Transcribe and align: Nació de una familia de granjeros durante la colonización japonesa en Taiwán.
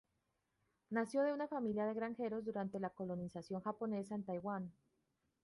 Nació 0.89 1.21
de 1.21 1.31
una 1.31 1.47
familia 1.47 1.85
de 1.85 1.93
granjeros 1.93 2.43
durante 2.43 2.79
la 2.79 2.89
colonización 2.89 3.61
japonesa 3.61 4.15
en 4.15 4.23
Taiwán. 4.25 4.73